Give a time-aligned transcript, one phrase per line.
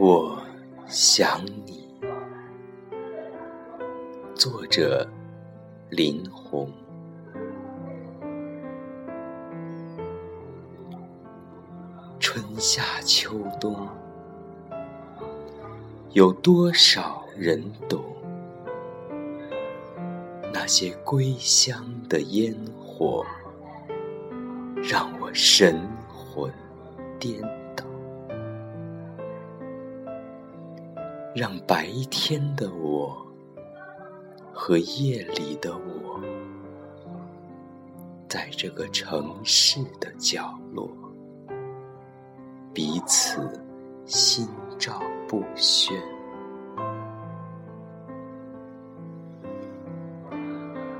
[0.00, 0.40] 我
[0.86, 1.88] 想你，
[4.32, 5.04] 作者
[5.90, 6.70] 林红。
[12.20, 13.88] 春夏秋冬，
[16.12, 18.00] 有多少人懂
[20.52, 23.26] 那些归乡的烟火，
[24.76, 26.52] 让我神魂
[27.18, 27.48] 颠倒
[31.38, 33.16] 让白天的我
[34.52, 36.20] 和夜里的我，
[38.28, 40.90] 在这个城市的角落，
[42.74, 43.38] 彼此
[44.04, 44.48] 心
[44.80, 45.96] 照不宣。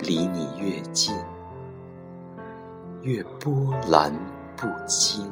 [0.00, 1.16] 离你越近，
[3.00, 4.12] 越波澜
[4.54, 5.26] 不惊。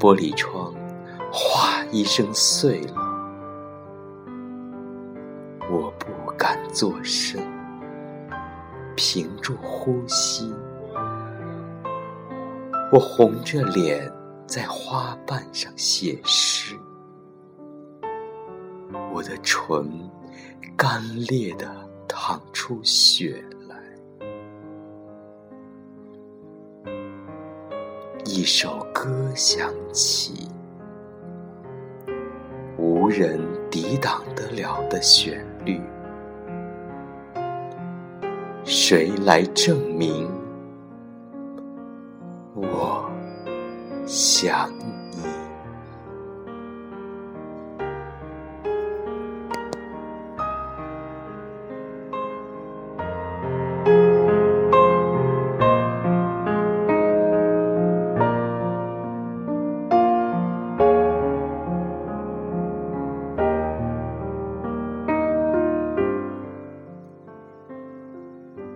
[0.00, 0.74] 玻璃窗。
[1.92, 2.94] 一声碎了，
[5.68, 7.42] 我不敢作声，
[8.94, 10.54] 屏住呼吸。
[12.92, 14.08] 我红着脸
[14.46, 16.76] 在花瓣上写诗，
[19.12, 20.08] 我的唇
[20.76, 21.68] 干裂的
[22.06, 23.76] 淌出血来。
[28.24, 30.48] 一首歌响起。
[33.10, 35.80] 人抵挡得了的旋律，
[38.64, 40.30] 谁来证明
[42.54, 43.10] 我
[44.06, 45.39] 想你？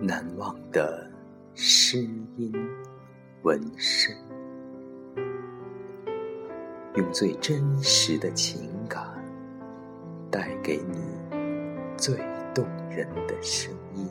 [0.05, 1.09] 难忘的
[1.55, 2.07] 诗
[2.37, 2.53] 音
[3.41, 4.15] 纹身，
[6.93, 9.03] 用最真实的情感，
[10.29, 10.99] 带给你
[11.97, 12.15] 最
[12.53, 14.07] 动人的声音。